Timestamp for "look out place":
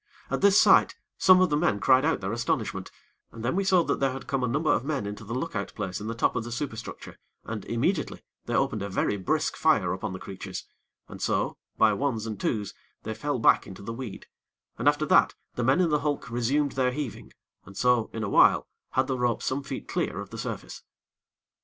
5.35-6.01